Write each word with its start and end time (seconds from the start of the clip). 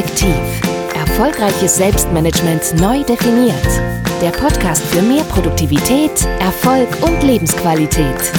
Effektiv. 0.00 0.62
Erfolgreiches 0.94 1.76
Selbstmanagement 1.76 2.74
neu 2.80 3.04
definiert. 3.04 3.66
Der 4.22 4.30
Podcast 4.30 4.82
für 4.86 5.02
mehr 5.02 5.24
Produktivität, 5.24 6.26
Erfolg 6.38 6.88
und 7.02 7.22
Lebensqualität. 7.22 8.32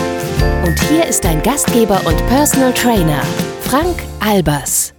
Und 0.66 0.80
hier 0.90 1.06
ist 1.06 1.24
dein 1.24 1.44
Gastgeber 1.44 2.02
und 2.08 2.18
Personal 2.26 2.74
Trainer, 2.74 3.22
Frank 3.60 3.96
Albers. 4.20 4.96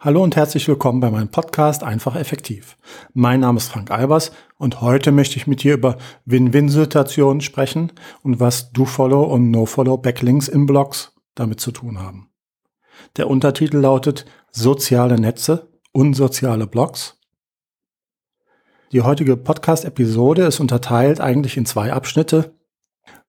Hallo 0.00 0.24
und 0.24 0.34
herzlich 0.34 0.66
willkommen 0.66 0.98
bei 0.98 1.12
meinem 1.12 1.28
Podcast 1.28 1.84
Einfach 1.84 2.16
Effektiv. 2.16 2.76
Mein 3.12 3.38
Name 3.40 3.58
ist 3.58 3.68
Frank 3.68 3.92
Albers 3.92 4.32
und 4.58 4.80
heute 4.80 5.12
möchte 5.12 5.36
ich 5.36 5.46
mit 5.46 5.62
dir 5.62 5.74
über 5.74 5.98
Win-Win-Situationen 6.24 7.42
sprechen 7.42 7.92
und 8.24 8.40
was 8.40 8.72
Do-Follow 8.72 9.22
und 9.22 9.52
No-Follow 9.52 9.98
Backlinks 9.98 10.48
in 10.48 10.66
Blogs 10.66 11.12
damit 11.36 11.60
zu 11.60 11.70
tun 11.70 12.00
haben. 12.00 12.29
Der 13.16 13.28
Untertitel 13.28 13.78
lautet 13.78 14.24
Soziale 14.52 15.18
Netze, 15.18 15.68
unsoziale 15.92 16.66
Blogs. 16.66 17.18
Die 18.92 19.02
heutige 19.02 19.36
Podcast-Episode 19.36 20.44
ist 20.44 20.60
unterteilt 20.60 21.20
eigentlich 21.20 21.56
in 21.56 21.66
zwei 21.66 21.92
Abschnitte, 21.92 22.54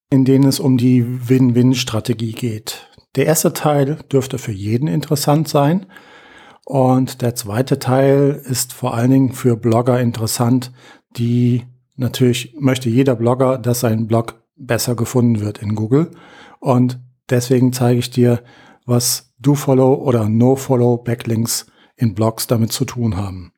in 0.10 0.26
denen 0.26 0.48
es 0.48 0.60
um 0.60 0.78
die 0.78 1.30
Win-Win-Strategie 1.30 2.34
geht. 2.34 2.90
Der 3.16 3.26
erste 3.26 3.54
Teil 3.54 3.98
dürfte 4.12 4.38
für 4.38 4.52
jeden 4.52 4.88
interessant 4.88 5.48
sein 5.48 5.88
und 6.66 7.22
der 7.22 7.36
zweite 7.36 7.80
Teil 7.80 8.42
ist 8.46 8.74
vor 8.74 8.94
allen 8.94 9.12
Dingen 9.12 9.34
für 9.34 9.58
Blogger 9.58 10.00
interessant, 10.00 10.72
die 11.18 11.64
natürlich 11.96 12.56
möchte 12.60 12.90
jeder 12.90 13.16
Blogger, 13.16 13.58
dass 13.58 13.82
sein 13.82 14.08
Blog 14.08 14.44
besser 14.56 14.96
gefunden 14.96 15.42
wird 15.42 15.58
in 15.58 15.76
Google. 15.76 16.12
Und 16.60 17.00
deswegen 17.30 17.74
zeige 17.74 18.00
ich 18.00 18.12
dir, 18.12 18.44
was 18.92 19.34
Do-Follow 19.40 19.96
oder 19.96 20.30
No-Follow 20.30 20.98
Backlinks 20.98 21.66
in 21.96 22.14
Blogs 22.14 22.46
damit 22.46 22.74
zu 22.74 22.86
tun 22.86 23.16
haben. 23.16 23.54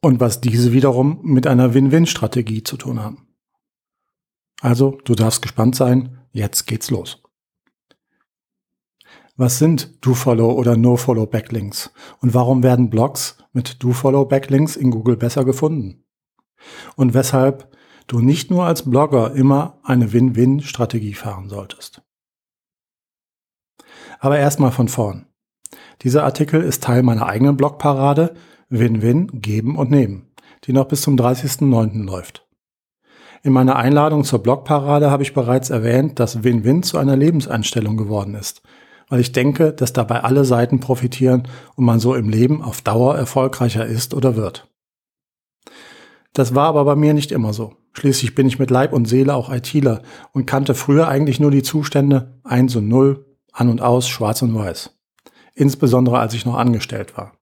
Und 0.00 0.20
was 0.20 0.40
diese 0.40 0.72
wiederum 0.72 1.20
mit 1.22 1.46
einer 1.46 1.74
Win-Win-Strategie 1.74 2.62
zu 2.62 2.76
tun 2.76 2.98
haben. 2.98 3.28
Also, 4.60 4.98
du 5.04 5.14
darfst 5.14 5.42
gespannt 5.42 5.76
sein. 5.76 6.18
Jetzt 6.32 6.66
geht's 6.66 6.90
los. 6.90 7.22
Was 9.36 9.58
sind 9.58 10.04
Do-Follow 10.04 10.50
oder 10.52 10.76
No-Follow 10.76 11.26
Backlinks? 11.26 11.92
Und 12.20 12.32
warum 12.34 12.62
werden 12.62 12.90
Blogs 12.90 13.38
mit 13.52 13.82
Do-Follow 13.82 14.24
Backlinks 14.24 14.76
in 14.76 14.90
Google 14.90 15.16
besser 15.16 15.44
gefunden? 15.44 16.04
Und 16.96 17.12
weshalb 17.14 17.76
du 18.06 18.20
nicht 18.20 18.50
nur 18.50 18.64
als 18.64 18.88
Blogger 18.90 19.34
immer 19.34 19.78
eine 19.82 20.12
Win-Win-Strategie 20.12 21.14
fahren 21.14 21.48
solltest. 21.48 22.02
Aber 24.18 24.38
erstmal 24.38 24.72
von 24.72 24.88
vorn. 24.88 25.26
Dieser 26.02 26.24
Artikel 26.24 26.62
ist 26.62 26.82
Teil 26.82 27.02
meiner 27.02 27.26
eigenen 27.26 27.56
Blogparade 27.56 28.34
Win-Win 28.68 29.40
geben 29.40 29.76
und 29.76 29.90
nehmen, 29.90 30.30
die 30.64 30.72
noch 30.72 30.86
bis 30.86 31.02
zum 31.02 31.16
30.09. 31.16 32.04
läuft. 32.04 32.46
In 33.42 33.52
meiner 33.52 33.76
Einladung 33.76 34.24
zur 34.24 34.42
Blogparade 34.42 35.10
habe 35.10 35.22
ich 35.22 35.34
bereits 35.34 35.70
erwähnt, 35.70 36.18
dass 36.18 36.42
Win-Win 36.42 36.82
zu 36.82 36.98
einer 36.98 37.16
Lebenseinstellung 37.16 37.96
geworden 37.96 38.34
ist– 38.34 38.62
weil 39.08 39.20
ich 39.20 39.32
denke, 39.32 39.72
dass 39.72 39.92
dabei 39.92 40.22
alle 40.22 40.44
Seiten 40.44 40.80
profitieren 40.80 41.48
und 41.74 41.84
man 41.84 42.00
so 42.00 42.14
im 42.14 42.28
Leben 42.28 42.62
auf 42.62 42.82
Dauer 42.82 43.16
erfolgreicher 43.16 43.86
ist 43.86 44.14
oder 44.14 44.36
wird. 44.36 44.68
Das 46.32 46.54
war 46.54 46.66
aber 46.66 46.84
bei 46.84 46.94
mir 46.94 47.14
nicht 47.14 47.32
immer 47.32 47.52
so. 47.52 47.74
Schließlich 47.92 48.34
bin 48.34 48.46
ich 48.46 48.58
mit 48.58 48.70
Leib 48.70 48.92
und 48.92 49.06
Seele 49.06 49.34
auch 49.34 49.50
ITler 49.50 50.02
und 50.32 50.46
kannte 50.46 50.74
früher 50.74 51.08
eigentlich 51.08 51.40
nur 51.40 51.50
die 51.50 51.62
Zustände 51.62 52.38
1 52.44 52.76
und 52.76 52.88
0, 52.88 53.24
an 53.58 53.68
und 53.68 53.82
aus, 53.82 54.08
schwarz 54.08 54.42
und 54.42 54.54
weiß. 54.54 54.96
Insbesondere 55.54 56.20
als 56.20 56.34
ich 56.34 56.46
noch 56.46 56.54
angestellt 56.54 57.16
war. 57.16 57.32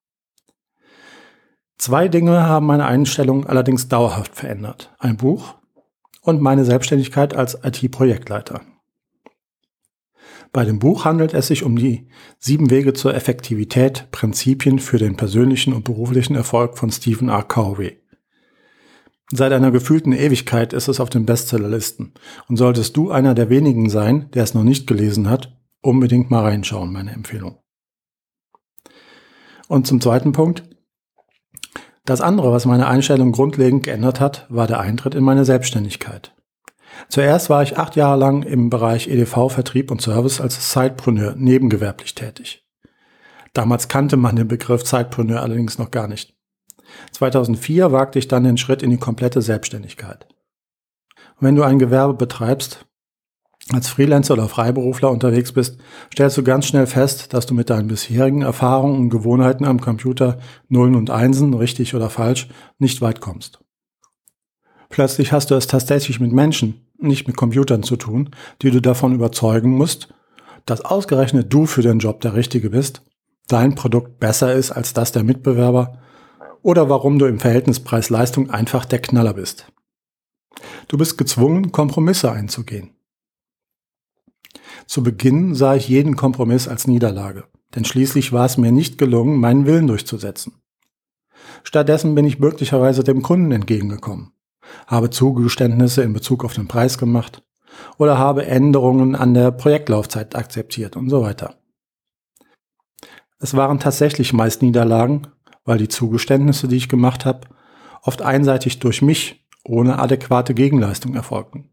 Zwei 1.76 2.08
Dinge 2.08 2.44
haben 2.44 2.66
meine 2.66 2.86
Einstellung 2.86 3.46
allerdings 3.46 3.88
dauerhaft 3.88 4.34
verändert. 4.34 4.94
Ein 4.98 5.18
Buch 5.18 5.56
und 6.22 6.40
meine 6.40 6.64
Selbstständigkeit 6.64 7.34
als 7.34 7.58
IT-Projektleiter. 7.62 8.62
Bei 10.52 10.64
dem 10.64 10.78
Buch 10.78 11.04
handelt 11.04 11.34
es 11.34 11.48
sich 11.48 11.64
um 11.64 11.76
die 11.76 12.08
sieben 12.38 12.70
Wege 12.70 12.94
zur 12.94 13.14
Effektivität, 13.14 14.10
Prinzipien 14.10 14.78
für 14.78 14.96
den 14.96 15.16
persönlichen 15.16 15.74
und 15.74 15.84
beruflichen 15.84 16.34
Erfolg 16.34 16.78
von 16.78 16.90
Stephen 16.90 17.28
R. 17.28 17.42
Covey. 17.42 18.00
Seit 19.32 19.52
einer 19.52 19.70
gefühlten 19.70 20.12
Ewigkeit 20.12 20.72
ist 20.72 20.88
es 20.88 20.98
auf 20.98 21.10
den 21.10 21.26
Bestsellerlisten. 21.26 22.14
Und 22.48 22.56
solltest 22.56 22.96
du 22.96 23.10
einer 23.10 23.34
der 23.34 23.50
wenigen 23.50 23.90
sein, 23.90 24.30
der 24.32 24.44
es 24.44 24.54
noch 24.54 24.62
nicht 24.62 24.86
gelesen 24.86 25.28
hat, 25.28 25.55
unbedingt 25.86 26.30
mal 26.30 26.42
reinschauen, 26.42 26.92
meine 26.92 27.12
Empfehlung. 27.12 27.58
Und 29.68 29.86
zum 29.86 30.00
zweiten 30.00 30.32
Punkt. 30.32 30.64
Das 32.04 32.20
andere, 32.20 32.52
was 32.52 32.66
meine 32.66 32.86
Einstellung 32.86 33.32
grundlegend 33.32 33.82
geändert 33.82 34.20
hat, 34.20 34.46
war 34.48 34.66
der 34.66 34.78
Eintritt 34.78 35.14
in 35.14 35.24
meine 35.24 35.44
Selbstständigkeit. 35.44 36.34
Zuerst 37.08 37.50
war 37.50 37.62
ich 37.62 37.78
acht 37.78 37.96
Jahre 37.96 38.18
lang 38.18 38.42
im 38.42 38.70
Bereich 38.70 39.08
EDV, 39.08 39.50
Vertrieb 39.50 39.90
und 39.90 40.00
Service 40.00 40.40
als 40.40 40.72
Sidepreneur 40.72 41.34
nebengewerblich 41.36 42.14
tätig. 42.14 42.64
Damals 43.52 43.88
kannte 43.88 44.16
man 44.16 44.36
den 44.36 44.48
Begriff 44.48 44.86
Sidepreneur 44.86 45.42
allerdings 45.42 45.78
noch 45.78 45.90
gar 45.90 46.08
nicht. 46.08 46.34
2004 47.12 47.90
wagte 47.92 48.18
ich 48.18 48.28
dann 48.28 48.44
den 48.44 48.56
Schritt 48.56 48.82
in 48.82 48.90
die 48.90 48.98
komplette 48.98 49.42
Selbstständigkeit. 49.42 50.26
Und 51.38 51.46
wenn 51.46 51.56
du 51.56 51.62
ein 51.62 51.78
Gewerbe 51.78 52.14
betreibst, 52.14 52.86
als 53.72 53.88
Freelancer 53.88 54.34
oder 54.34 54.48
Freiberufler 54.48 55.10
unterwegs 55.10 55.52
bist, 55.52 55.78
stellst 56.12 56.36
du 56.36 56.44
ganz 56.44 56.66
schnell 56.66 56.86
fest, 56.86 57.32
dass 57.34 57.46
du 57.46 57.54
mit 57.54 57.68
deinen 57.68 57.88
bisherigen 57.88 58.42
Erfahrungen 58.42 59.00
und 59.00 59.10
Gewohnheiten 59.10 59.64
am 59.64 59.80
Computer 59.80 60.38
Nullen 60.68 60.94
und 60.94 61.10
Einsen, 61.10 61.52
richtig 61.54 61.94
oder 61.94 62.08
falsch, 62.08 62.48
nicht 62.78 63.00
weit 63.02 63.20
kommst. 63.20 63.60
Plötzlich 64.88 65.32
hast 65.32 65.50
du 65.50 65.56
es 65.56 65.66
tatsächlich 65.66 66.20
mit 66.20 66.32
Menschen, 66.32 66.86
nicht 66.98 67.26
mit 67.26 67.36
Computern 67.36 67.82
zu 67.82 67.96
tun, 67.96 68.30
die 68.62 68.70
du 68.70 68.80
davon 68.80 69.14
überzeugen 69.14 69.70
musst, 69.76 70.14
dass 70.64 70.84
ausgerechnet 70.84 71.52
du 71.52 71.66
für 71.66 71.82
den 71.82 71.98
Job 71.98 72.20
der 72.20 72.34
Richtige 72.34 72.70
bist, 72.70 73.02
dein 73.48 73.74
Produkt 73.74 74.20
besser 74.20 74.54
ist 74.54 74.70
als 74.70 74.94
das 74.94 75.10
der 75.10 75.24
Mitbewerber 75.24 75.98
oder 76.62 76.88
warum 76.88 77.18
du 77.18 77.26
im 77.26 77.40
Verhältnis 77.40 77.80
Preis-Leistung 77.80 78.50
einfach 78.50 78.84
der 78.84 79.00
Knaller 79.00 79.34
bist. 79.34 79.72
Du 80.88 80.96
bist 80.96 81.18
gezwungen, 81.18 81.72
Kompromisse 81.72 82.30
einzugehen. 82.30 82.95
Zu 84.86 85.02
Beginn 85.02 85.54
sah 85.54 85.74
ich 85.74 85.88
jeden 85.88 86.16
Kompromiss 86.16 86.68
als 86.68 86.86
Niederlage, 86.86 87.44
denn 87.74 87.84
schließlich 87.84 88.32
war 88.32 88.46
es 88.46 88.56
mir 88.56 88.72
nicht 88.72 88.98
gelungen, 88.98 89.40
meinen 89.40 89.66
Willen 89.66 89.86
durchzusetzen. 89.86 90.54
Stattdessen 91.64 92.14
bin 92.14 92.24
ich 92.24 92.38
möglicherweise 92.38 93.04
dem 93.04 93.22
Kunden 93.22 93.52
entgegengekommen 93.52 94.32
habe 94.86 95.10
Zugeständnisse 95.10 96.02
in 96.02 96.12
Bezug 96.12 96.44
auf 96.44 96.54
den 96.54 96.68
Preis 96.68 96.98
gemacht 96.98 97.42
oder 97.98 98.18
habe 98.18 98.46
Änderungen 98.46 99.14
an 99.14 99.34
der 99.34 99.50
Projektlaufzeit 99.50 100.34
akzeptiert 100.36 100.96
und 100.96 101.10
so 101.10 101.22
weiter. 101.22 101.56
Es 103.38 103.54
waren 103.54 103.78
tatsächlich 103.78 104.32
meist 104.32 104.62
Niederlagen, 104.62 105.26
weil 105.64 105.78
die 105.78 105.88
Zugeständnisse, 105.88 106.68
die 106.68 106.76
ich 106.76 106.88
gemacht 106.88 107.26
habe, 107.26 107.48
oft 108.02 108.22
einseitig 108.22 108.78
durch 108.78 109.02
mich 109.02 109.46
ohne 109.64 109.98
adäquate 109.98 110.54
Gegenleistung 110.54 111.14
erfolgten. 111.14 111.70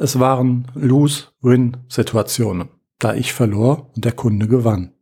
Es 0.00 0.20
waren 0.20 0.68
Lose-Win-Situationen, 0.76 2.68
da 3.00 3.14
ich 3.14 3.32
verlor 3.32 3.90
und 3.96 4.04
der 4.04 4.12
Kunde 4.12 4.46
gewann. 4.46 4.92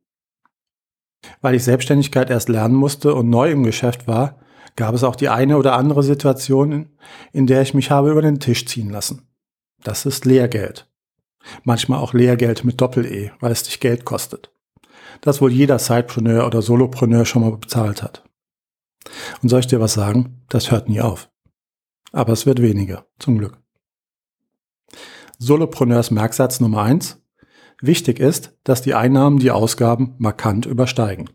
Weil 1.43 1.55
ich 1.55 1.65
Selbstständigkeit 1.65 2.31
erst 2.31 2.49
lernen 2.49 2.75
musste 2.75 3.15
und 3.15 3.29
neu 3.29 3.51
im 3.51 3.63
Geschäft 3.63 4.09
war, 4.09 4.41
gab 4.75 4.95
es 4.95 5.05
auch 5.05 5.15
die 5.17 5.29
eine 5.29 5.59
oder 5.59 5.75
andere 5.75 6.03
Situation, 6.03 6.89
in 7.33 7.47
der 7.47 7.61
ich 7.61 7.75
mich 7.75 7.91
habe 7.91 8.11
über 8.11 8.23
den 8.23 8.41
Tisch 8.41 8.65
ziehen 8.65 8.89
lassen. 8.89 9.29
Das 9.85 10.07
ist 10.07 10.25
Lehrgeld. 10.25 10.91
Manchmal 11.63 11.99
auch 11.99 12.15
Lehrgeld 12.15 12.65
mit 12.65 12.81
Doppel-E, 12.81 13.33
weil 13.39 13.53
es 13.53 13.65
dich 13.65 13.81
Geld 13.81 14.07
kostet. 14.07 14.51
Das 15.21 15.43
wohl 15.43 15.53
jeder 15.53 15.79
Sidepreneur 15.79 16.47
oder 16.47 16.63
Solopreneur 16.63 17.27
schon 17.27 17.43
mal 17.43 17.55
bezahlt 17.57 18.03
hat. 18.03 18.25
Und 19.43 19.51
soll 19.51 19.61
ich 19.61 19.67
dir 19.67 19.81
was 19.81 19.93
sagen? 19.93 20.43
Das 20.49 20.71
hört 20.71 20.89
nie 20.89 21.03
auf. 21.03 21.29
Aber 22.13 22.33
es 22.33 22.47
wird 22.47 22.63
weniger, 22.63 23.07
zum 23.19 23.37
Glück. 23.37 23.59
Solopreneurs 25.39 26.11
Merksatz 26.11 26.61
Nummer 26.61 26.83
eins: 26.83 27.23
Wichtig 27.81 28.19
ist, 28.19 28.57
dass 28.65 28.83
die 28.83 28.95
Einnahmen 28.95 29.39
die 29.39 29.51
Ausgaben 29.51 30.15
markant 30.19 30.67
übersteigen. 30.67 31.31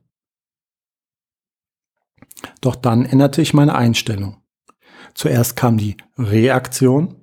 Doch 2.62 2.76
dann 2.76 3.06
änderte 3.06 3.42
ich 3.42 3.54
meine 3.54 3.76
Einstellung. 3.76 4.42
Zuerst 5.14 5.56
kam 5.56 5.78
die 5.78 5.98
Reaktion 6.18 7.16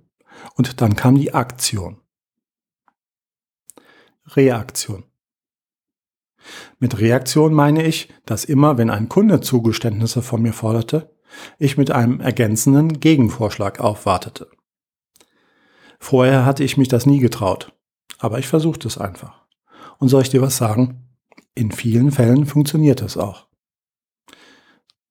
und 0.55 0.81
dann 0.81 0.95
kam 0.95 1.17
die 1.17 1.35
Aktion. 1.35 2.01
Reaktion. 4.27 5.05
Mit 6.79 6.99
Reaktion 6.99 7.53
meine 7.53 7.85
ich, 7.85 8.13
dass 8.25 8.45
immer, 8.45 8.79
wenn 8.79 8.91
ein 8.91 9.09
Kunde 9.09 9.41
Zugeständnisse 9.41 10.23
von 10.23 10.43
mir 10.43 10.53
forderte, 10.53 11.15
ich 11.59 11.77
mit 11.77 11.91
einem 11.91 12.21
ergänzenden 12.21 13.01
Gegenvorschlag 13.01 13.81
aufwartete. 13.81 14.49
Vorher 15.99 16.45
hatte 16.45 16.65
ich 16.65 16.77
mich 16.77 16.89
das 16.89 17.07
nie 17.07 17.19
getraut, 17.19 17.73
aber 18.19 18.39
ich 18.39 18.47
versuchte 18.47 18.89
es 18.89 18.99
einfach. 18.99 19.45
Und 19.99 20.09
soll 20.09 20.23
ich 20.23 20.31
dir 20.31 20.43
was 20.43 20.57
sagen? 20.57 21.09
in 21.59 21.73
vielen 21.73 22.13
Fällen 22.13 22.47
funktioniert 22.47 23.03
es 23.03 23.17
auch. 23.17 23.49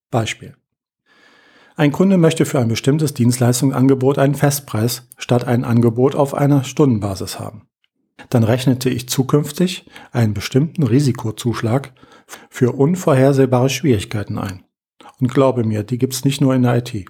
Beispiel. 0.09 0.55
Ein 1.75 1.91
Kunde 1.91 2.17
möchte 2.17 2.45
für 2.45 2.59
ein 2.59 2.69
bestimmtes 2.69 3.13
Dienstleistungsangebot 3.13 4.17
einen 4.17 4.33
Festpreis 4.33 5.09
statt 5.17 5.43
ein 5.43 5.65
Angebot 5.65 6.15
auf 6.15 6.33
einer 6.33 6.63
Stundenbasis 6.63 7.37
haben. 7.37 7.67
Dann 8.29 8.43
rechnete 8.43 8.89
ich 8.89 9.09
zukünftig 9.09 9.87
einen 10.11 10.33
bestimmten 10.33 10.83
Risikozuschlag 10.83 11.93
für 12.49 12.71
unvorhersehbare 12.71 13.69
Schwierigkeiten 13.69 14.37
ein. 14.37 14.63
Und 15.19 15.33
glaube 15.33 15.65
mir, 15.65 15.83
die 15.83 15.97
gibt's 15.97 16.23
nicht 16.23 16.41
nur 16.41 16.55
in 16.55 16.63
der 16.63 16.77
IT. 16.77 17.05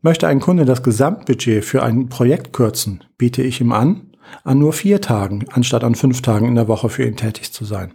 Möchte 0.00 0.28
ein 0.28 0.40
Kunde 0.40 0.64
das 0.64 0.82
Gesamtbudget 0.82 1.64
für 1.64 1.82
ein 1.82 2.08
Projekt 2.08 2.52
kürzen, 2.52 3.02
biete 3.16 3.42
ich 3.42 3.60
ihm 3.60 3.72
an, 3.72 4.12
an 4.44 4.58
nur 4.58 4.72
vier 4.72 5.00
Tagen 5.00 5.46
anstatt 5.50 5.82
an 5.82 5.96
fünf 5.96 6.22
Tagen 6.22 6.46
in 6.46 6.54
der 6.54 6.68
Woche 6.68 6.88
für 6.88 7.04
ihn 7.04 7.16
tätig 7.16 7.52
zu 7.52 7.64
sein. 7.64 7.94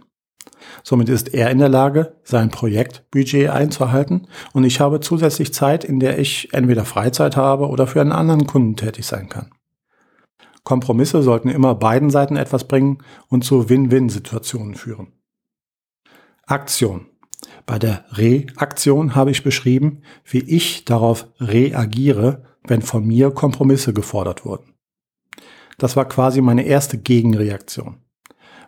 Somit 0.82 1.08
ist 1.08 1.32
er 1.32 1.50
in 1.50 1.58
der 1.58 1.68
Lage, 1.68 2.16
sein 2.22 2.50
Projektbudget 2.50 3.48
einzuhalten 3.48 4.28
und 4.52 4.64
ich 4.64 4.80
habe 4.80 5.00
zusätzlich 5.00 5.54
Zeit, 5.54 5.84
in 5.84 6.00
der 6.00 6.18
ich 6.18 6.52
entweder 6.52 6.84
Freizeit 6.84 7.36
habe 7.36 7.68
oder 7.68 7.86
für 7.86 8.00
einen 8.00 8.12
anderen 8.12 8.46
Kunden 8.46 8.76
tätig 8.76 9.06
sein 9.06 9.28
kann. 9.28 9.50
Kompromisse 10.62 11.22
sollten 11.22 11.48
immer 11.48 11.74
beiden 11.74 12.10
Seiten 12.10 12.36
etwas 12.36 12.64
bringen 12.64 12.98
und 13.28 13.44
zu 13.44 13.68
Win-Win-Situationen 13.68 14.74
führen. 14.74 15.12
Aktion. 16.46 17.06
Bei 17.66 17.78
der 17.78 18.04
Reaktion 18.10 19.14
habe 19.14 19.30
ich 19.30 19.42
beschrieben, 19.42 20.02
wie 20.24 20.40
ich 20.40 20.84
darauf 20.84 21.28
reagiere, 21.40 22.44
wenn 22.64 22.82
von 22.82 23.06
mir 23.06 23.30
Kompromisse 23.30 23.92
gefordert 23.92 24.44
wurden. 24.44 24.74
Das 25.78 25.96
war 25.96 26.06
quasi 26.06 26.40
meine 26.40 26.64
erste 26.64 26.98
Gegenreaktion 26.98 28.04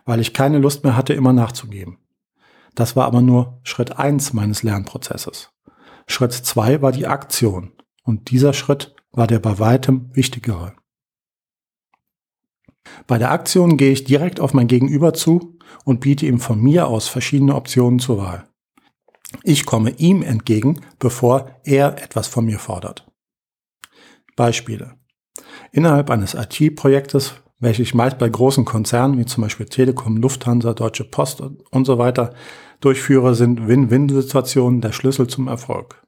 weil 0.07 0.21
ich 0.21 0.33
keine 0.33 0.57
Lust 0.57 0.83
mehr 0.83 0.95
hatte, 0.95 1.13
immer 1.13 1.33
nachzugeben. 1.33 1.99
Das 2.73 2.95
war 2.95 3.05
aber 3.05 3.21
nur 3.21 3.59
Schritt 3.63 3.99
eins 3.99 4.33
meines 4.33 4.63
Lernprozesses. 4.63 5.51
Schritt 6.07 6.31
zwei 6.31 6.81
war 6.81 6.93
die 6.93 7.05
Aktion 7.05 7.73
und 8.03 8.31
dieser 8.31 8.53
Schritt 8.53 8.95
war 9.11 9.27
der 9.27 9.39
bei 9.39 9.59
weitem 9.59 10.09
wichtigere. 10.13 10.73
Bei 13.05 13.17
der 13.17 13.31
Aktion 13.31 13.75
gehe 13.75 13.91
ich 13.91 14.05
direkt 14.05 14.39
auf 14.39 14.53
mein 14.53 14.67
Gegenüber 14.67 15.13
zu 15.13 15.57
und 15.83 15.99
biete 15.99 16.25
ihm 16.25 16.39
von 16.39 16.61
mir 16.61 16.87
aus 16.87 17.09
verschiedene 17.09 17.53
Optionen 17.53 17.99
zur 17.99 18.17
Wahl. 18.17 18.47
Ich 19.43 19.65
komme 19.65 19.91
ihm 19.91 20.23
entgegen, 20.23 20.81
bevor 20.99 21.59
er 21.63 22.01
etwas 22.01 22.27
von 22.27 22.45
mir 22.45 22.59
fordert. 22.59 23.05
Beispiele. 24.35 24.95
Innerhalb 25.71 26.09
eines 26.09 26.33
IT-Projektes 26.33 27.35
welche 27.59 27.81
ich 27.81 27.95
meist 27.95 28.17
bei 28.17 28.29
großen 28.29 28.65
Konzernen 28.65 29.17
wie 29.17 29.25
zum 29.25 29.43
Beispiel 29.43 29.65
Telekom, 29.65 30.17
Lufthansa, 30.17 30.73
Deutsche 30.73 31.03
Post 31.03 31.41
und 31.41 31.85
so 31.85 31.97
weiter 31.97 32.33
durchführe, 32.81 33.33
sind 33.33 33.67
Win-Win-Situationen 33.67 34.81
der 34.81 34.91
Schlüssel 34.91 35.27
zum 35.27 35.47
Erfolg. 35.47 36.03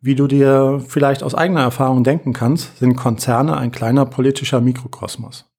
Wie 0.00 0.14
du 0.14 0.26
dir 0.26 0.82
vielleicht 0.88 1.22
aus 1.22 1.34
eigener 1.34 1.60
Erfahrung 1.60 2.02
denken 2.02 2.32
kannst, 2.32 2.78
sind 2.78 2.96
Konzerne 2.96 3.56
ein 3.56 3.70
kleiner 3.70 4.06
politischer 4.06 4.60
Mikrokosmos. 4.60 5.49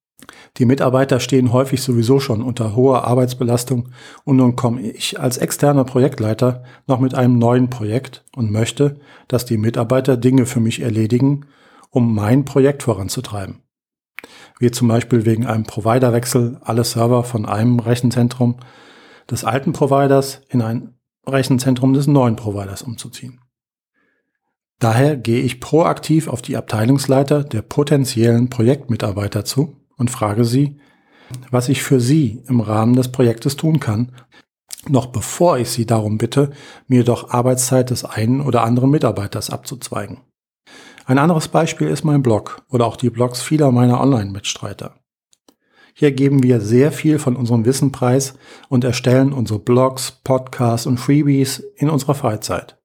Die 0.58 0.64
Mitarbeiter 0.64 1.20
stehen 1.20 1.52
häufig 1.52 1.82
sowieso 1.82 2.20
schon 2.20 2.42
unter 2.42 2.76
hoher 2.76 3.04
Arbeitsbelastung 3.04 3.88
und 4.24 4.36
nun 4.36 4.56
komme 4.56 4.80
ich 4.80 5.18
als 5.18 5.38
externer 5.38 5.84
Projektleiter 5.84 6.62
noch 6.86 7.00
mit 7.00 7.14
einem 7.14 7.38
neuen 7.38 7.70
Projekt 7.70 8.24
und 8.36 8.50
möchte, 8.50 9.00
dass 9.28 9.44
die 9.44 9.58
Mitarbeiter 9.58 10.16
Dinge 10.16 10.46
für 10.46 10.60
mich 10.60 10.80
erledigen, 10.80 11.46
um 11.90 12.14
mein 12.14 12.44
Projekt 12.44 12.82
voranzutreiben 12.82 13.62
wie 14.58 14.70
zum 14.70 14.88
Beispiel 14.88 15.26
wegen 15.26 15.46
einem 15.46 15.64
Providerwechsel 15.64 16.58
alle 16.62 16.84
Server 16.84 17.24
von 17.24 17.46
einem 17.46 17.80
Rechenzentrum 17.80 18.56
des 19.30 19.44
alten 19.44 19.72
Providers 19.72 20.40
in 20.48 20.62
ein 20.62 20.94
Rechenzentrum 21.26 21.92
des 21.92 22.06
neuen 22.06 22.36
Providers 22.36 22.82
umzuziehen. 22.82 23.40
Daher 24.78 25.16
gehe 25.16 25.42
ich 25.42 25.60
proaktiv 25.60 26.28
auf 26.28 26.42
die 26.42 26.56
Abteilungsleiter 26.56 27.44
der 27.44 27.62
potenziellen 27.62 28.50
Projektmitarbeiter 28.50 29.44
zu 29.44 29.81
und 30.02 30.10
frage 30.10 30.44
sie, 30.44 30.80
was 31.52 31.68
ich 31.68 31.82
für 31.82 32.00
sie 32.00 32.42
im 32.48 32.60
Rahmen 32.60 32.94
des 32.94 33.12
Projektes 33.12 33.56
tun 33.56 33.78
kann, 33.78 34.12
noch 34.88 35.06
bevor 35.06 35.58
ich 35.58 35.70
sie 35.70 35.86
darum 35.86 36.18
bitte, 36.18 36.50
mir 36.88 37.04
doch 37.04 37.30
Arbeitszeit 37.30 37.90
des 37.90 38.04
einen 38.04 38.40
oder 38.40 38.64
anderen 38.64 38.90
Mitarbeiters 38.90 39.48
abzuzweigen. 39.48 40.18
Ein 41.06 41.18
anderes 41.18 41.46
Beispiel 41.46 41.86
ist 41.86 42.04
mein 42.04 42.22
Blog 42.22 42.62
oder 42.68 42.86
auch 42.86 42.96
die 42.96 43.10
Blogs 43.10 43.42
vieler 43.42 43.70
meiner 43.70 44.00
Online-Mitstreiter. 44.00 44.96
Hier 45.94 46.10
geben 46.10 46.42
wir 46.42 46.60
sehr 46.60 46.90
viel 46.90 47.20
von 47.20 47.36
unserem 47.36 47.64
Wissen 47.64 47.92
preis 47.92 48.34
und 48.68 48.82
erstellen 48.82 49.32
unsere 49.32 49.60
Blogs, 49.60 50.10
Podcasts 50.24 50.86
und 50.86 50.98
Freebies 50.98 51.62
in 51.76 51.88
unserer 51.88 52.14
Freizeit. 52.14 52.82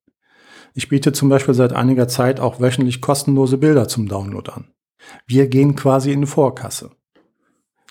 Ich 0.74 0.88
biete 0.88 1.12
zum 1.12 1.28
Beispiel 1.28 1.54
seit 1.54 1.72
einiger 1.72 2.06
Zeit 2.06 2.38
auch 2.38 2.60
wöchentlich 2.60 3.00
kostenlose 3.00 3.58
Bilder 3.58 3.88
zum 3.88 4.08
Download 4.08 4.48
an. 4.52 4.68
Wir 5.26 5.48
gehen 5.48 5.74
quasi 5.74 6.12
in 6.12 6.26
Vorkasse. 6.26 6.90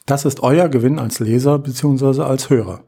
Das 0.07 0.25
ist 0.25 0.39
euer 0.39 0.69
Gewinn 0.69 0.97
als 0.97 1.19
Leser 1.19 1.59
bzw. 1.59 2.23
als 2.23 2.49
Hörer. 2.49 2.85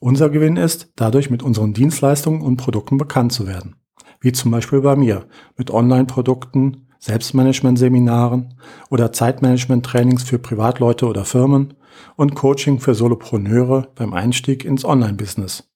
Unser 0.00 0.28
Gewinn 0.28 0.56
ist, 0.56 0.90
dadurch 0.96 1.30
mit 1.30 1.44
unseren 1.44 1.72
Dienstleistungen 1.72 2.42
und 2.42 2.56
Produkten 2.56 2.98
bekannt 2.98 3.32
zu 3.32 3.46
werden 3.46 3.76
wie 4.24 4.32
zum 4.32 4.50
Beispiel 4.50 4.80
bei 4.80 4.96
mir, 4.96 5.26
mit 5.56 5.70
Online-Produkten, 5.70 6.88
Selbstmanagement-Seminaren 6.98 8.58
oder 8.88 9.12
Zeitmanagement-Trainings 9.12 10.22
für 10.22 10.38
Privatleute 10.38 11.06
oder 11.06 11.26
Firmen 11.26 11.74
und 12.16 12.34
Coaching 12.34 12.80
für 12.80 12.94
Solopreneure 12.94 13.88
beim 13.94 14.14
Einstieg 14.14 14.64
ins 14.64 14.86
Online-Business 14.86 15.70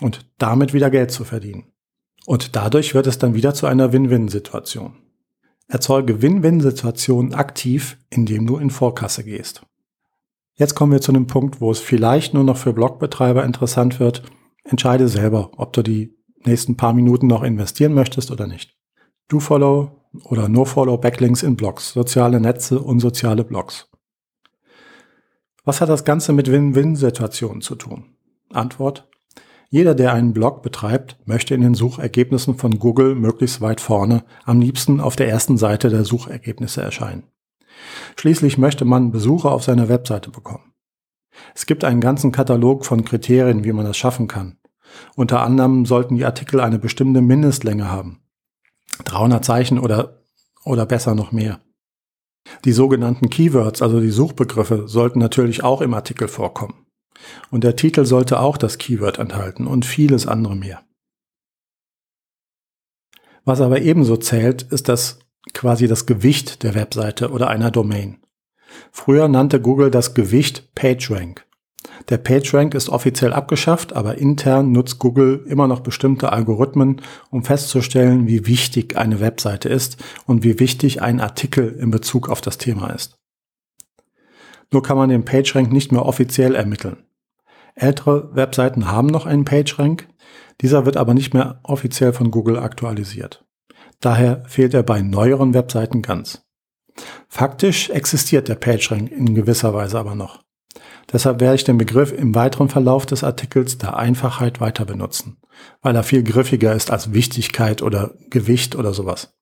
und 0.00 0.28
damit 0.38 0.74
wieder 0.74 0.90
Geld 0.90 1.12
zu 1.12 1.22
verdienen. 1.24 1.72
Und 2.26 2.56
dadurch 2.56 2.94
wird 2.94 3.06
es 3.06 3.18
dann 3.18 3.34
wieder 3.34 3.54
zu 3.54 3.66
einer 3.66 3.92
Win-Win-Situation. 3.92 4.96
Erzeuge 5.68 6.20
Win-Win-Situationen 6.20 7.32
aktiv, 7.32 7.96
indem 8.10 8.46
du 8.46 8.56
in 8.56 8.70
Vorkasse 8.70 9.22
gehst. 9.22 9.64
Jetzt 10.56 10.74
kommen 10.74 10.92
wir 10.92 11.00
zu 11.00 11.10
einem 11.10 11.26
Punkt, 11.26 11.60
wo 11.60 11.70
es 11.70 11.80
vielleicht 11.80 12.32
nur 12.32 12.44
noch 12.44 12.56
für 12.56 12.72
Blogbetreiber 12.72 13.44
interessant 13.44 13.98
wird. 13.98 14.22
Entscheide 14.62 15.08
selber, 15.08 15.50
ob 15.56 15.72
du 15.72 15.82
die 15.82 16.16
nächsten 16.44 16.76
paar 16.76 16.92
Minuten 16.92 17.26
noch 17.26 17.42
investieren 17.42 17.92
möchtest 17.92 18.30
oder 18.30 18.46
nicht. 18.46 18.76
Do-Follow 19.28 19.90
oder 20.24 20.48
No-Follow 20.48 20.98
Backlinks 20.98 21.42
in 21.42 21.56
Blogs, 21.56 21.92
soziale 21.92 22.40
Netze 22.40 22.78
und 22.78 23.00
soziale 23.00 23.42
Blogs. 23.42 23.90
Was 25.64 25.80
hat 25.80 25.88
das 25.88 26.04
Ganze 26.04 26.32
mit 26.32 26.50
Win-Win-Situationen 26.50 27.62
zu 27.62 27.74
tun? 27.74 28.16
Antwort. 28.50 29.08
Jeder, 29.70 29.94
der 29.94 30.12
einen 30.12 30.34
Blog 30.34 30.62
betreibt, 30.62 31.18
möchte 31.24 31.54
in 31.54 31.62
den 31.62 31.74
Suchergebnissen 31.74 32.54
von 32.54 32.78
Google 32.78 33.16
möglichst 33.16 33.60
weit 33.60 33.80
vorne, 33.80 34.24
am 34.44 34.60
liebsten 34.60 35.00
auf 35.00 35.16
der 35.16 35.28
ersten 35.28 35.56
Seite 35.56 35.88
der 35.88 36.04
Suchergebnisse 36.04 36.80
erscheinen. 36.80 37.24
Schließlich 38.16 38.58
möchte 38.58 38.84
man 38.84 39.10
Besucher 39.10 39.52
auf 39.52 39.64
seiner 39.64 39.88
Webseite 39.88 40.30
bekommen. 40.30 40.72
Es 41.54 41.66
gibt 41.66 41.84
einen 41.84 42.00
ganzen 42.00 42.32
Katalog 42.32 42.84
von 42.86 43.04
Kriterien, 43.04 43.64
wie 43.64 43.72
man 43.72 43.84
das 43.84 43.96
schaffen 43.96 44.28
kann. 44.28 44.58
Unter 45.16 45.42
anderem 45.42 45.86
sollten 45.86 46.16
die 46.16 46.24
Artikel 46.24 46.60
eine 46.60 46.78
bestimmte 46.78 47.20
Mindestlänge 47.20 47.90
haben. 47.90 48.20
300 49.04 49.44
Zeichen 49.44 49.78
oder, 49.78 50.22
oder 50.64 50.86
besser 50.86 51.14
noch 51.14 51.32
mehr. 51.32 51.60
Die 52.64 52.72
sogenannten 52.72 53.30
Keywords, 53.30 53.82
also 53.82 54.00
die 54.00 54.10
Suchbegriffe, 54.10 54.86
sollten 54.86 55.18
natürlich 55.18 55.64
auch 55.64 55.80
im 55.80 55.94
Artikel 55.94 56.28
vorkommen. 56.28 56.86
Und 57.50 57.64
der 57.64 57.76
Titel 57.76 58.04
sollte 58.04 58.40
auch 58.40 58.56
das 58.56 58.78
Keyword 58.78 59.18
enthalten 59.18 59.66
und 59.66 59.84
vieles 59.84 60.26
andere 60.26 60.54
mehr. 60.54 60.84
Was 63.44 63.60
aber 63.60 63.80
ebenso 63.80 64.16
zählt, 64.16 64.62
ist 64.62 64.88
das 64.88 65.18
quasi 65.52 65.86
das 65.86 66.06
Gewicht 66.06 66.62
der 66.62 66.74
Webseite 66.74 67.30
oder 67.30 67.48
einer 67.48 67.70
Domain. 67.70 68.18
Früher 68.90 69.28
nannte 69.28 69.60
Google 69.60 69.90
das 69.90 70.14
Gewicht 70.14 70.74
PageRank. 70.74 71.44
Der 72.08 72.18
PageRank 72.18 72.74
ist 72.74 72.88
offiziell 72.88 73.32
abgeschafft, 73.32 73.94
aber 73.94 74.18
intern 74.18 74.72
nutzt 74.72 74.98
Google 74.98 75.44
immer 75.46 75.68
noch 75.68 75.80
bestimmte 75.80 76.32
Algorithmen, 76.32 77.00
um 77.30 77.44
festzustellen, 77.44 78.26
wie 78.26 78.46
wichtig 78.46 78.96
eine 78.96 79.20
Webseite 79.20 79.68
ist 79.68 80.02
und 80.26 80.42
wie 80.42 80.58
wichtig 80.58 81.02
ein 81.02 81.20
Artikel 81.20 81.68
in 81.78 81.90
Bezug 81.90 82.28
auf 82.28 82.40
das 82.40 82.58
Thema 82.58 82.88
ist. 82.90 83.18
Nur 84.72 84.82
kann 84.82 84.96
man 84.96 85.10
den 85.10 85.24
PageRank 85.24 85.70
nicht 85.72 85.92
mehr 85.92 86.04
offiziell 86.04 86.54
ermitteln. 86.54 87.04
Ältere 87.74 88.34
Webseiten 88.34 88.90
haben 88.90 89.08
noch 89.08 89.26
einen 89.26 89.44
PageRank, 89.44 90.08
dieser 90.60 90.86
wird 90.86 90.96
aber 90.96 91.14
nicht 91.14 91.34
mehr 91.34 91.60
offiziell 91.62 92.12
von 92.12 92.30
Google 92.30 92.58
aktualisiert. 92.58 93.43
Daher 94.04 94.42
fehlt 94.46 94.74
er 94.74 94.82
bei 94.82 95.00
neueren 95.00 95.54
Webseiten 95.54 96.02
ganz. 96.02 96.42
Faktisch 97.26 97.88
existiert 97.88 98.48
der 98.48 98.56
PageRank 98.56 99.10
in 99.10 99.34
gewisser 99.34 99.72
Weise 99.72 99.98
aber 99.98 100.14
noch. 100.14 100.44
Deshalb 101.10 101.40
werde 101.40 101.54
ich 101.54 101.64
den 101.64 101.78
Begriff 101.78 102.12
im 102.12 102.34
weiteren 102.34 102.68
Verlauf 102.68 103.06
des 103.06 103.24
Artikels 103.24 103.78
der 103.78 103.96
Einfachheit 103.96 104.60
weiter 104.60 104.84
benutzen, 104.84 105.38
weil 105.80 105.96
er 105.96 106.02
viel 106.02 106.22
griffiger 106.22 106.74
ist 106.74 106.90
als 106.90 107.14
Wichtigkeit 107.14 107.80
oder 107.80 108.12
Gewicht 108.28 108.76
oder 108.76 108.92
sowas. 108.92 109.32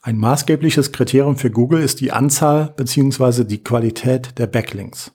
Ein 0.00 0.16
maßgebliches 0.16 0.90
Kriterium 0.90 1.36
für 1.36 1.50
Google 1.50 1.82
ist 1.82 2.00
die 2.00 2.12
Anzahl 2.12 2.72
bzw. 2.78 3.44
die 3.44 3.62
Qualität 3.62 4.38
der 4.38 4.46
Backlinks. 4.46 5.12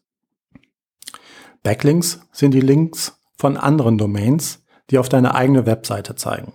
Backlinks 1.63 2.19
sind 2.31 2.53
die 2.53 2.62
Links 2.62 3.19
von 3.39 3.57
anderen 3.57 3.98
Domains, 3.98 4.63
die 4.91 5.00
auf 5.00 5.10
deine 5.10 5.34
eigene 5.34 5.65
Webseite 5.65 6.13
zeigen. 6.13 6.53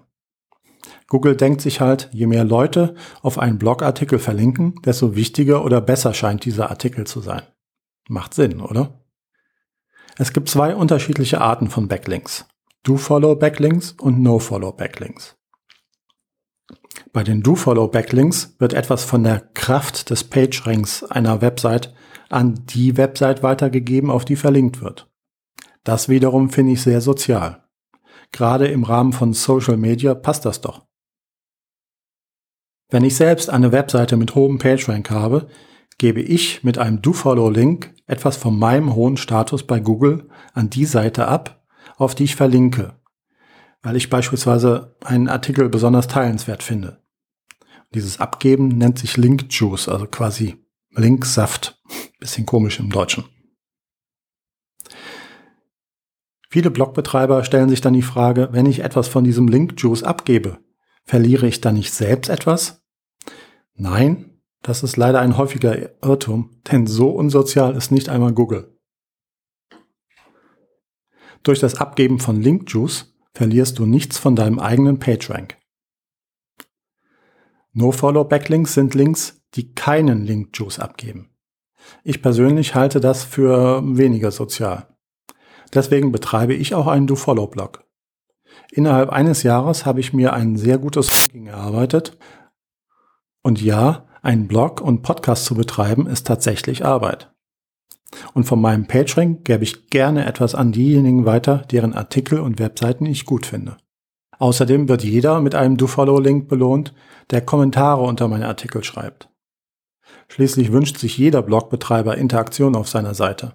Google 1.11 1.35
denkt 1.35 1.61
sich 1.61 1.81
halt, 1.81 2.09
je 2.12 2.29
mehr 2.29 2.45
Leute 2.45 2.95
auf 3.21 3.37
einen 3.37 3.59
Blogartikel 3.59 4.21
verlinken, 4.21 4.76
desto 4.85 5.17
wichtiger 5.17 5.64
oder 5.64 5.81
besser 5.81 6.14
scheint 6.14 6.45
dieser 6.45 6.71
Artikel 6.71 7.05
zu 7.05 7.21
sein. 7.21 7.43
Macht 8.09 8.33
Sinn, 8.33 8.61
oder? 8.61 9.02
Es 10.19 10.33
gibt 10.33 10.49
zwei 10.49 10.73
unterschiedliche 10.73 11.40
Arten 11.40 11.69
von 11.69 11.88
Backlinks. 11.88 12.47
Do-Follow-Backlinks 12.85 13.97
und 14.00 14.21
No-Follow-Backlinks. 14.21 15.37
Bei 17.12 17.25
den 17.25 17.43
Do-Follow-Backlinks 17.43 18.55
wird 18.61 18.73
etwas 18.73 19.05
von 19.05 19.25
der 19.25 19.40
Kraft 19.40 20.11
des 20.11 20.23
PageRanks 20.23 21.02
einer 21.02 21.43
Website 21.43 21.93
an 22.29 22.67
die 22.67 22.97
Website 22.97 23.43
weitergegeben, 23.43 24.12
auf 24.12 24.25
die 24.25 24.37
verlinkt 24.37 24.81
wird. 24.81 25.11
Das 25.83 26.09
wiederum 26.09 26.50
finde 26.50 26.75
ich 26.75 26.83
sehr 26.83 27.00
sozial. 27.00 27.64
Gerade 28.31 28.69
im 28.69 28.85
Rahmen 28.85 29.12
von 29.12 29.33
Social 29.33 29.76
Media 29.76 30.14
passt 30.14 30.45
das 30.45 30.61
doch. 30.61 30.87
Wenn 32.90 33.04
ich 33.04 33.14
selbst 33.14 33.50
eine 33.50 33.70
Webseite 33.70 34.16
mit 34.16 34.35
hohem 34.35 34.59
PageRank 34.59 35.11
habe, 35.11 35.49
gebe 35.99 36.20
ich 36.20 36.64
mit 36.64 36.78
einem 36.78 37.00
Do-Follow-Link 37.02 37.94
etwas 38.06 38.37
von 38.37 38.59
meinem 38.59 38.94
hohen 38.94 39.16
Status 39.16 39.64
bei 39.64 39.78
Google 39.78 40.28
an 40.54 40.70
die 40.70 40.87
Seite 40.87 41.28
ab, 41.28 41.64
auf 41.97 42.14
die 42.14 42.25
ich 42.25 42.35
verlinke, 42.35 42.94
weil 43.82 43.97
ich 43.97 44.11
beispielsweise 44.11 44.97
einen 45.04 45.28
Artikel 45.28 45.68
besonders 45.68 46.09
teilenswert 46.09 46.62
finde. 46.62 47.00
Dieses 47.94 48.18
Abgeben 48.18 48.68
nennt 48.68 48.99
sich 48.99 49.16
Link 49.16 49.47
Juice, 49.50 49.88
also 49.88 50.06
quasi 50.06 50.56
Linksaft. 50.90 51.80
Bisschen 52.18 52.47
komisch 52.47 52.80
im 52.80 52.90
Deutschen. 52.90 53.25
Viele 56.49 56.70
Blogbetreiber 56.70 57.44
stellen 57.44 57.68
sich 57.68 57.80
dann 57.80 57.92
die 57.92 58.02
Frage, 58.02 58.49
wenn 58.52 58.66
ich 58.66 58.80
etwas 58.80 59.06
von 59.06 59.23
diesem 59.23 59.47
Link 59.47 59.75
Juice 59.76 60.02
abgebe, 60.02 60.59
verliere 61.04 61.47
ich 61.47 61.61
dann 61.61 61.75
nicht 61.75 61.92
selbst 61.92 62.28
etwas? 62.28 62.80
Nein, 63.81 64.39
das 64.61 64.83
ist 64.83 64.99
leider 64.99 65.21
ein 65.21 65.39
häufiger 65.39 65.75
Irrtum, 66.03 66.61
denn 66.71 66.87
so 66.87 67.09
unsozial 67.09 67.75
ist 67.75 67.91
nicht 67.91 68.11
einmal 68.11 68.35
Google. 68.35 68.77
Durch 71.43 71.61
das 71.61 71.77
Abgeben 71.77 72.19
von 72.19 72.43
Linkjuice 72.43 73.17
verlierst 73.33 73.79
du 73.79 73.87
nichts 73.87 74.19
von 74.19 74.37
deinem 74.37 74.59
eigenen 74.59 74.99
PageRank. 74.99 75.57
No-Follow-Backlinks 77.73 78.75
sind 78.75 78.95
Links, 78.95 79.41
die 79.55 79.73
keinen 79.73 80.27
Linkjuice 80.27 80.79
abgeben. 80.79 81.31
Ich 82.05 82.21
persönlich 82.21 82.75
halte 82.75 83.01
das 83.01 83.25
für 83.25 83.81
weniger 83.83 84.31
sozial. 84.31 84.95
Deswegen 85.73 86.13
betreibe 86.13 86.53
ich 86.53 86.75
auch 86.75 86.87
einen 86.87 87.07
Do-Follow-Blog. 87.07 87.83
Innerhalb 88.73 89.09
eines 89.09 89.43
Jahres 89.43 89.87
habe 89.87 90.01
ich 90.01 90.13
mir 90.13 90.35
ein 90.35 90.59
sehr 90.59 90.77
gutes 90.77 91.11
Ranking 91.11 91.47
erarbeitet 91.47 92.19
und 93.42 93.61
ja, 93.62 94.06
einen 94.23 94.49
Blog 94.49 94.80
und 94.80 95.02
Podcast 95.02 95.47
zu 95.47 95.54
betreiben 95.54 96.06
ist 96.06 96.26
tatsächlich 96.26 96.85
Arbeit. 96.85 97.32
Und 98.35 98.44
von 98.44 98.61
meinem 98.61 98.87
PageRank 98.87 99.44
gebe 99.44 99.64
ich 99.64 99.88
gerne 99.88 100.26
etwas 100.26 100.54
an 100.54 100.73
diejenigen 100.73 101.25
weiter, 101.25 101.59
deren 101.70 101.94
Artikel 101.94 102.40
und 102.40 102.59
Webseiten 102.59 103.06
ich 103.06 103.25
gut 103.25 103.47
finde. 103.47 103.76
Außerdem 104.38 104.88
wird 104.88 105.04
jeder 105.04 105.40
mit 105.40 105.54
einem 105.54 105.76
DoFollow-Link 105.76 106.49
belohnt, 106.49 106.94
der 107.30 107.40
Kommentare 107.40 108.02
unter 108.02 108.26
meine 108.26 108.49
Artikel 108.49 108.82
schreibt. 108.82 109.28
Schließlich 110.28 110.73
wünscht 110.73 110.99
sich 110.99 111.16
jeder 111.18 111.42
Blogbetreiber 111.42 112.16
Interaktion 112.16 112.75
auf 112.75 112.88
seiner 112.88 113.14
Seite. 113.14 113.54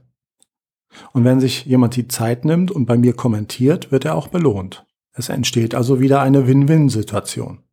Und 1.12 1.26
wenn 1.26 1.40
sich 1.42 1.66
jemand 1.66 1.96
die 1.96 2.08
Zeit 2.08 2.46
nimmt 2.46 2.72
und 2.72 2.86
bei 2.86 2.98
mir 2.98 3.14
kommentiert, 3.14 3.92
wird 3.92 4.06
er 4.06 4.16
auch 4.16 4.30
belohnt. 4.30 4.86
Es 5.12 5.30
entsteht 5.30 5.76
also 5.76 6.00
wieder 6.00 6.22
eine 6.22 6.48
Win-Win-Situation 6.48 7.65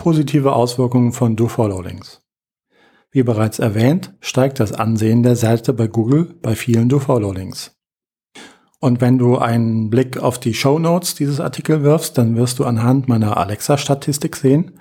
positive 0.00 0.54
Auswirkungen 0.54 1.12
von 1.12 1.36
Do-Follow-Links. 1.36 2.22
Wie 3.10 3.22
bereits 3.22 3.58
erwähnt, 3.58 4.14
steigt 4.20 4.58
das 4.58 4.72
Ansehen 4.72 5.22
der 5.22 5.36
Seite 5.36 5.74
bei 5.74 5.88
Google 5.88 6.36
bei 6.40 6.54
vielen 6.54 6.88
Do-Follow-Links. 6.88 7.76
Und 8.80 9.02
wenn 9.02 9.18
du 9.18 9.36
einen 9.36 9.90
Blick 9.90 10.16
auf 10.16 10.40
die 10.40 10.54
Show 10.54 10.78
Notes 10.78 11.16
dieses 11.16 11.38
Artikel 11.38 11.82
wirfst, 11.82 12.16
dann 12.16 12.34
wirst 12.36 12.58
du 12.58 12.64
anhand 12.64 13.08
meiner 13.08 13.36
Alexa-Statistik 13.36 14.36
sehen, 14.36 14.80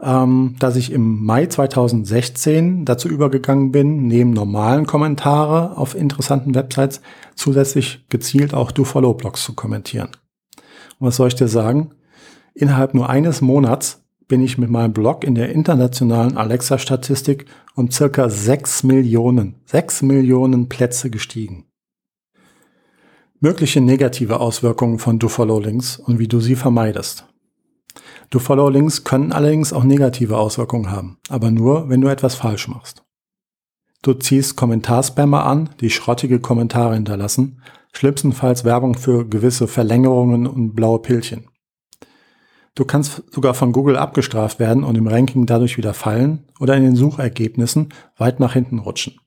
ähm, 0.00 0.56
dass 0.60 0.76
ich 0.76 0.92
im 0.92 1.22
Mai 1.22 1.44
2016 1.44 2.86
dazu 2.86 3.10
übergegangen 3.10 3.70
bin, 3.70 4.06
neben 4.06 4.30
normalen 4.30 4.86
Kommentare 4.86 5.76
auf 5.76 5.94
interessanten 5.94 6.54
Websites 6.54 7.02
zusätzlich 7.34 8.06
gezielt 8.08 8.54
auch 8.54 8.72
Do-Follow-Blogs 8.72 9.44
zu 9.44 9.54
kommentieren. 9.54 10.08
Und 10.98 11.08
was 11.08 11.16
soll 11.16 11.28
ich 11.28 11.34
dir 11.34 11.48
sagen? 11.48 11.90
Innerhalb 12.54 12.94
nur 12.94 13.10
eines 13.10 13.42
Monats 13.42 14.05
bin 14.28 14.42
ich 14.42 14.58
mit 14.58 14.70
meinem 14.70 14.92
Blog 14.92 15.24
in 15.24 15.34
der 15.34 15.50
internationalen 15.50 16.36
Alexa-Statistik 16.36 17.46
um 17.74 17.90
circa 17.90 18.28
6 18.28 18.82
Millionen, 18.82 19.56
6 19.66 20.02
Millionen 20.02 20.68
Plätze 20.68 21.10
gestiegen. 21.10 21.66
Mögliche 23.38 23.80
negative 23.80 24.40
Auswirkungen 24.40 24.98
von 24.98 25.18
Do-Follow-Links 25.18 25.98
und 25.98 26.18
wie 26.18 26.26
du 26.26 26.40
sie 26.40 26.56
vermeidest. 26.56 27.26
Do-Follow-Links 28.30 29.04
können 29.04 29.32
allerdings 29.32 29.72
auch 29.72 29.84
negative 29.84 30.38
Auswirkungen 30.38 30.90
haben, 30.90 31.18
aber 31.28 31.50
nur, 31.50 31.88
wenn 31.88 32.00
du 32.00 32.08
etwas 32.08 32.34
falsch 32.34 32.66
machst. 32.68 33.04
Du 34.02 34.14
ziehst 34.14 34.56
Kommentarspammer 34.56 35.44
an, 35.44 35.70
die 35.80 35.90
schrottige 35.90 36.40
Kommentare 36.40 36.94
hinterlassen, 36.94 37.60
schlimmstenfalls 37.92 38.64
Werbung 38.64 38.94
für 38.94 39.28
gewisse 39.28 39.68
Verlängerungen 39.68 40.46
und 40.46 40.74
blaue 40.74 41.00
Pillchen. 41.00 41.48
Du 42.76 42.84
kannst 42.84 43.22
sogar 43.32 43.54
von 43.54 43.72
Google 43.72 43.96
abgestraft 43.96 44.60
werden 44.60 44.84
und 44.84 44.96
im 44.96 45.08
Ranking 45.08 45.46
dadurch 45.46 45.78
wieder 45.78 45.94
fallen 45.94 46.44
oder 46.60 46.76
in 46.76 46.84
den 46.84 46.94
Suchergebnissen 46.94 47.88
weit 48.18 48.38
nach 48.38 48.52
hinten 48.52 48.78
rutschen. 48.78 49.18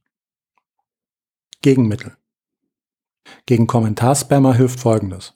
Gegenmittel. 1.63 2.15
Gegen 3.47 3.65
Kommentarspammer 3.65 4.53
hilft 4.53 4.79
Folgendes. 4.79 5.33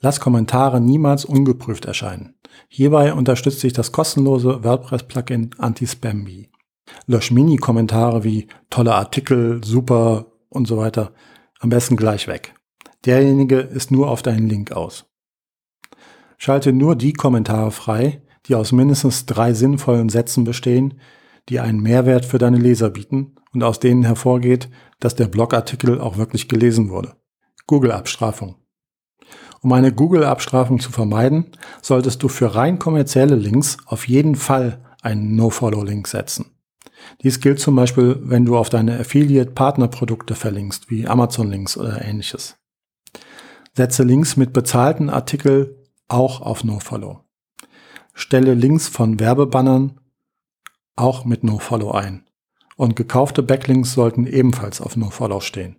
Lass 0.00 0.18
Kommentare 0.18 0.80
niemals 0.80 1.24
ungeprüft 1.24 1.84
erscheinen. 1.84 2.34
Hierbei 2.68 3.14
unterstützt 3.14 3.60
sich 3.60 3.72
das 3.72 3.92
kostenlose 3.92 4.64
WordPress-Plugin 4.64 5.54
Anti-Spam-Me. 5.56 6.48
Lösch 7.06 7.30
Mini-Kommentare 7.30 8.24
wie 8.24 8.48
tolle 8.70 8.94
Artikel, 8.94 9.62
super 9.64 10.32
und 10.48 10.66
so 10.66 10.76
weiter 10.76 11.12
am 11.60 11.70
besten 11.70 11.96
gleich 11.96 12.26
weg. 12.26 12.54
Derjenige 13.06 13.58
ist 13.60 13.92
nur 13.92 14.10
auf 14.10 14.22
deinen 14.22 14.48
Link 14.48 14.72
aus. 14.72 15.11
Schalte 16.44 16.72
nur 16.72 16.96
die 16.96 17.12
Kommentare 17.12 17.70
frei, 17.70 18.20
die 18.46 18.56
aus 18.56 18.72
mindestens 18.72 19.26
drei 19.26 19.54
sinnvollen 19.54 20.08
Sätzen 20.08 20.42
bestehen, 20.42 20.98
die 21.48 21.60
einen 21.60 21.78
Mehrwert 21.78 22.24
für 22.24 22.38
deine 22.38 22.56
Leser 22.56 22.90
bieten 22.90 23.36
und 23.52 23.62
aus 23.62 23.78
denen 23.78 24.02
hervorgeht, 24.02 24.68
dass 24.98 25.14
der 25.14 25.28
Blogartikel 25.28 26.00
auch 26.00 26.16
wirklich 26.16 26.48
gelesen 26.48 26.90
wurde. 26.90 27.14
Google-Abstrafung. 27.68 28.56
Um 29.60 29.72
eine 29.72 29.92
Google-Abstrafung 29.92 30.80
zu 30.80 30.90
vermeiden, 30.90 31.52
solltest 31.80 32.20
du 32.24 32.26
für 32.26 32.56
rein 32.56 32.80
kommerzielle 32.80 33.36
Links 33.36 33.76
auf 33.86 34.08
jeden 34.08 34.34
Fall 34.34 34.84
einen 35.00 35.36
No-Follow-Link 35.36 36.08
setzen. 36.08 36.46
Dies 37.22 37.38
gilt 37.38 37.60
zum 37.60 37.76
Beispiel, 37.76 38.18
wenn 38.20 38.46
du 38.46 38.56
auf 38.56 38.68
deine 38.68 38.98
Affiliate-Partnerprodukte 38.98 40.34
verlinkst, 40.34 40.90
wie 40.90 41.06
Amazon-Links 41.06 41.76
oder 41.76 42.04
ähnliches. 42.04 42.56
Setze 43.76 44.02
Links 44.02 44.36
mit 44.36 44.52
bezahlten 44.52 45.08
Artikel 45.08 45.78
auch 46.08 46.40
auf 46.40 46.64
NoFollow. 46.64 47.20
Stelle 48.14 48.54
Links 48.54 48.88
von 48.88 49.20
Werbebannern 49.20 50.00
auch 50.96 51.24
mit 51.24 51.44
NoFollow 51.44 51.92
ein. 51.92 52.26
Und 52.76 52.96
gekaufte 52.96 53.42
Backlinks 53.42 53.92
sollten 53.92 54.26
ebenfalls 54.26 54.80
auf 54.80 54.96
NoFollow 54.96 55.40
stehen. 55.40 55.76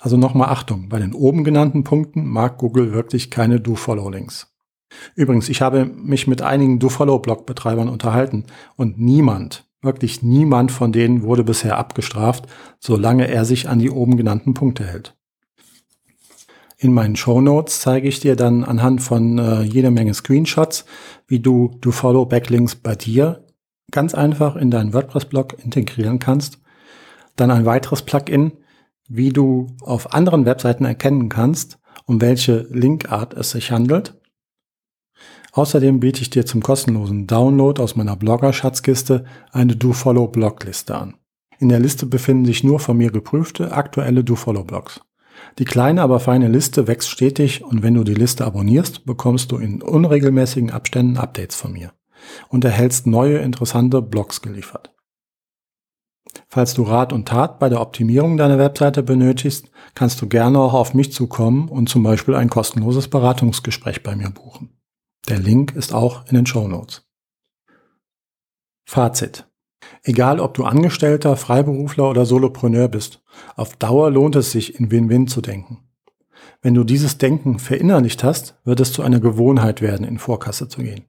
Also 0.00 0.16
nochmal 0.16 0.50
Achtung, 0.50 0.88
bei 0.88 0.98
den 0.98 1.14
oben 1.14 1.44
genannten 1.44 1.84
Punkten 1.84 2.26
mag 2.26 2.58
Google 2.58 2.92
wirklich 2.92 3.30
keine 3.30 3.60
Do-Follow-Links. 3.60 4.54
Übrigens, 5.14 5.48
ich 5.48 5.62
habe 5.62 5.86
mich 5.86 6.26
mit 6.26 6.42
einigen 6.42 6.78
Do-Follow-Blog-Betreibern 6.78 7.88
unterhalten 7.88 8.44
und 8.76 8.98
niemand, 8.98 9.66
wirklich 9.80 10.22
niemand 10.22 10.72
von 10.72 10.92
denen 10.92 11.22
wurde 11.22 11.42
bisher 11.42 11.78
abgestraft, 11.78 12.46
solange 12.78 13.28
er 13.28 13.44
sich 13.44 13.68
an 13.68 13.78
die 13.78 13.90
oben 13.90 14.16
genannten 14.16 14.54
Punkte 14.54 14.84
hält. 14.84 15.16
In 16.84 16.92
meinen 16.92 17.16
Show 17.16 17.40
Notes 17.40 17.80
zeige 17.80 18.08
ich 18.08 18.20
dir 18.20 18.36
dann 18.36 18.62
anhand 18.62 19.02
von 19.02 19.38
äh, 19.38 19.62
jede 19.62 19.90
Menge 19.90 20.12
Screenshots, 20.12 20.84
wie 21.26 21.40
du 21.40 21.70
du 21.80 21.90
Follow 21.92 22.26
Backlinks 22.26 22.74
bei 22.74 22.94
dir 22.94 23.42
ganz 23.90 24.14
einfach 24.14 24.54
in 24.54 24.70
deinen 24.70 24.92
WordPress-Blog 24.92 25.56
integrieren 25.64 26.18
kannst. 26.18 26.58
Dann 27.36 27.50
ein 27.50 27.64
weiteres 27.64 28.02
Plugin, 28.02 28.52
wie 29.08 29.30
du 29.30 29.68
auf 29.80 30.12
anderen 30.12 30.44
Webseiten 30.44 30.84
erkennen 30.84 31.30
kannst, 31.30 31.78
um 32.04 32.20
welche 32.20 32.66
Linkart 32.70 33.32
es 33.32 33.52
sich 33.52 33.70
handelt. 33.70 34.20
Außerdem 35.52 36.00
biete 36.00 36.20
ich 36.20 36.28
dir 36.28 36.44
zum 36.44 36.62
kostenlosen 36.62 37.26
Download 37.26 37.82
aus 37.82 37.96
meiner 37.96 38.16
Blogger-Schatzkiste 38.16 39.24
eine 39.52 39.74
Do-Follow-Blogliste 39.74 40.94
an. 40.94 41.14
In 41.58 41.70
der 41.70 41.80
Liste 41.80 42.04
befinden 42.04 42.44
sich 42.44 42.62
nur 42.62 42.78
von 42.78 42.98
mir 42.98 43.10
geprüfte 43.10 43.72
aktuelle 43.72 44.22
DoFollow-Blogs. 44.22 45.00
Die 45.58 45.64
kleine, 45.64 46.02
aber 46.02 46.20
feine 46.20 46.48
Liste 46.48 46.86
wächst 46.86 47.10
stetig 47.10 47.64
und 47.64 47.82
wenn 47.82 47.94
du 47.94 48.04
die 48.04 48.14
Liste 48.14 48.44
abonnierst, 48.44 49.04
bekommst 49.04 49.52
du 49.52 49.58
in 49.58 49.82
unregelmäßigen 49.82 50.70
Abständen 50.70 51.16
Updates 51.16 51.56
von 51.56 51.72
mir 51.72 51.92
und 52.48 52.64
erhältst 52.64 53.06
neue 53.06 53.38
interessante 53.38 54.02
Blogs 54.02 54.42
geliefert. 54.42 54.94
Falls 56.48 56.74
du 56.74 56.82
Rat 56.82 57.12
und 57.12 57.28
Tat 57.28 57.58
bei 57.58 57.68
der 57.68 57.80
Optimierung 57.80 58.36
deiner 58.36 58.58
Webseite 58.58 59.02
benötigst, 59.02 59.70
kannst 59.94 60.20
du 60.20 60.28
gerne 60.28 60.58
auch 60.58 60.74
auf 60.74 60.94
mich 60.94 61.12
zukommen 61.12 61.68
und 61.68 61.88
zum 61.88 62.02
Beispiel 62.02 62.34
ein 62.34 62.50
kostenloses 62.50 63.08
Beratungsgespräch 63.08 64.02
bei 64.02 64.16
mir 64.16 64.30
buchen. 64.30 64.76
Der 65.28 65.38
Link 65.38 65.74
ist 65.74 65.94
auch 65.94 66.26
in 66.26 66.34
den 66.34 66.46
Show 66.46 66.68
Notes. 66.68 67.06
Fazit. 68.86 69.46
Egal 70.06 70.38
ob 70.38 70.52
du 70.52 70.64
Angestellter, 70.64 71.34
Freiberufler 71.34 72.10
oder 72.10 72.26
Solopreneur 72.26 72.88
bist, 72.88 73.22
auf 73.56 73.74
Dauer 73.76 74.10
lohnt 74.10 74.36
es 74.36 74.52
sich, 74.52 74.78
in 74.78 74.90
Win-Win 74.90 75.28
zu 75.28 75.40
denken. 75.40 75.78
Wenn 76.60 76.74
du 76.74 76.84
dieses 76.84 77.16
Denken 77.16 77.58
verinnerlicht 77.58 78.22
hast, 78.22 78.60
wird 78.64 78.80
es 78.80 78.92
zu 78.92 79.02
einer 79.02 79.18
Gewohnheit 79.18 79.80
werden, 79.80 80.06
in 80.06 80.18
Vorkasse 80.18 80.68
zu 80.68 80.82
gehen. 80.82 81.06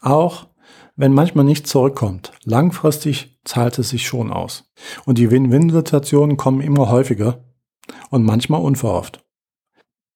Auch 0.00 0.48
wenn 0.96 1.12
manchmal 1.12 1.44
nichts 1.44 1.70
zurückkommt, 1.70 2.32
langfristig 2.42 3.38
zahlt 3.44 3.78
es 3.78 3.90
sich 3.90 4.06
schon 4.06 4.32
aus. 4.32 4.72
Und 5.04 5.18
die 5.18 5.30
Win-Win-Situationen 5.30 6.36
kommen 6.36 6.62
immer 6.62 6.90
häufiger 6.90 7.44
und 8.10 8.24
manchmal 8.24 8.62
unverhofft. 8.62 9.24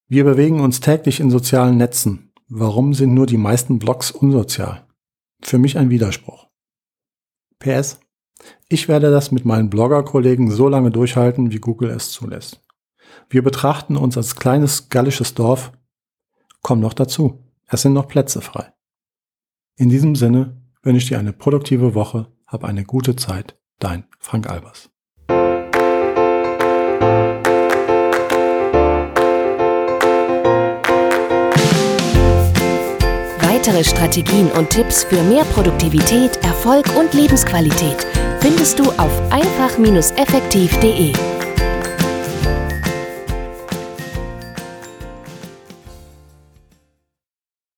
Wir 0.09 0.25
bewegen 0.25 0.61
uns 0.61 0.81
täglich 0.81 1.21
in 1.21 1.31
sozialen 1.31 1.77
Netzen. 1.77 2.33
Warum 2.49 2.95
sind 2.95 3.15
nur 3.15 3.27
die 3.27 3.37
meisten 3.37 3.79
Blogs 3.79 4.11
unsozial? 4.11 4.89
Für 5.41 5.59
mich 5.59 5.79
ein 5.79 5.91
Widerspruch. 5.91 6.50
PS. 7.61 8.00
Ich 8.69 8.88
werde 8.88 9.11
das 9.11 9.31
mit 9.31 9.45
meinen 9.45 9.71
Blogger-Kollegen 9.71 10.50
so 10.50 10.69
lange 10.69 10.90
durchhalten, 10.90 11.52
wie 11.52 11.59
Google 11.59 11.90
es 11.90 12.11
zulässt. 12.11 12.61
Wir 13.29 13.43
betrachten 13.43 13.97
uns 13.97 14.17
als 14.17 14.35
kleines 14.35 14.88
gallisches 14.88 15.35
Dorf. 15.35 15.73
Komm 16.62 16.81
noch 16.81 16.95
dazu. 16.95 17.45
Es 17.67 17.83
sind 17.83 17.93
noch 17.93 18.09
Plätze 18.09 18.40
frei. 18.40 18.73
In 19.76 19.88
diesem 19.88 20.17
Sinne 20.17 20.61
wünsche 20.83 21.05
ich 21.05 21.09
dir 21.09 21.19
eine 21.19 21.33
produktive 21.33 21.95
Woche, 21.95 22.26
hab 22.47 22.64
eine 22.64 22.85
gute 22.85 23.14
Zeit. 23.14 23.57
Dein 23.79 24.05
Frank 24.19 24.50
Albers. 24.50 24.90
Weitere 33.61 33.85
Strategien 33.85 34.50
und 34.52 34.71
Tipps 34.71 35.05
für 35.05 35.23
mehr 35.23 35.45
Produktivität, 35.45 36.43
Erfolg 36.43 36.87
und 36.99 37.12
Lebensqualität 37.12 38.07
findest 38.40 38.79
du 38.79 38.85
auf 38.85 39.12
einfach-effektiv.de. 39.31 41.39